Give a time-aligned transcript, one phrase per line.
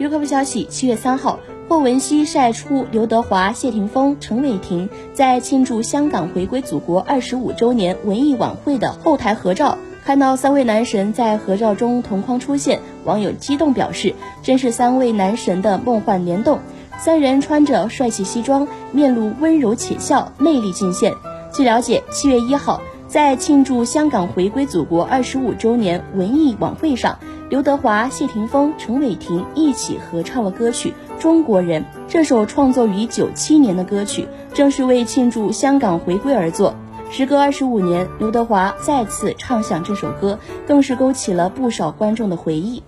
[0.00, 9.76] 娱乐快报消息：七月三号，霍汶希晒出刘德华、谢霆锋、陈伟霆在庆祝香港回归祖国二十五周年文艺晚会的后台合照。
[10.02, 16.60] 看到三位男神在合照中同框出现，网友激动表示：“真是三位男神的梦幻联动！”
[16.98, 21.12] 三人穿着帅气西装，面露温柔且笑，魅力尽现。
[21.52, 27.18] 据了解，七月一号，在庆祝香港回归祖国二十五周年文艺晚会上。
[27.50, 31.82] 刘德华、谢霆锋、陈伟霆一起合唱了歌曲《中国人》。
[32.06, 36.76] 这首创作于九七年的歌曲，正是为庆祝香港回归而作。
[37.10, 42.84] 时隔二十五年，刘德华再次唱响这首歌，更是勾起了不少观众的回忆。